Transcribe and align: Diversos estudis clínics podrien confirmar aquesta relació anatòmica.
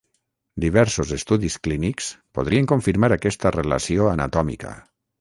Diversos 0.63 1.11
estudis 1.17 1.59
clínics 1.69 2.09
podrien 2.39 2.73
confirmar 2.75 3.13
aquesta 3.21 3.55
relació 3.61 4.13
anatòmica. 4.19 4.79